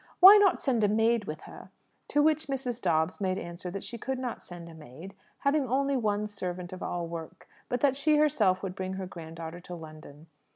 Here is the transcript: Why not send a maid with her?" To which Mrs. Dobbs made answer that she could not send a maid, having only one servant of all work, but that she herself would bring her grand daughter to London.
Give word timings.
Why 0.19 0.37
not 0.37 0.59
send 0.59 0.83
a 0.83 0.87
maid 0.87 1.25
with 1.25 1.41
her?" 1.41 1.69
To 2.07 2.23
which 2.23 2.47
Mrs. 2.47 2.81
Dobbs 2.81 3.21
made 3.21 3.37
answer 3.37 3.69
that 3.69 3.83
she 3.83 3.99
could 3.99 4.17
not 4.17 4.41
send 4.41 4.67
a 4.67 4.73
maid, 4.73 5.13
having 5.41 5.67
only 5.69 5.95
one 5.95 6.25
servant 6.25 6.73
of 6.73 6.81
all 6.81 7.05
work, 7.07 7.47
but 7.69 7.81
that 7.81 7.95
she 7.95 8.17
herself 8.17 8.63
would 8.63 8.73
bring 8.73 8.93
her 8.93 9.05
grand 9.05 9.35
daughter 9.35 9.59
to 9.59 9.75
London. 9.75 10.25